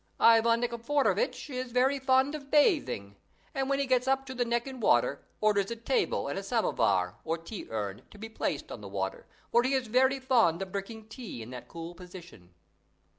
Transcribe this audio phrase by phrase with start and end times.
[0.19, 3.17] Ivan Nikiforovitch is very fond of bathing;
[3.53, 6.41] and when he gets up to the neck in water, orders a table and a
[6.41, 10.63] samovar, or tea urn, to be placed on the water, for he is very fond
[10.63, 12.55] of drinking tea in that cool position.